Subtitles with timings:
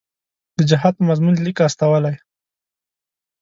[0.57, 2.15] د جهاد په مضمون لیک استولی.